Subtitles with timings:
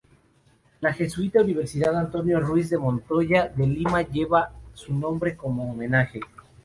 [0.79, 6.21] La jesuita Universidad Antonio Ruiz de Montoya de Lima lleva su nombre como homenaje.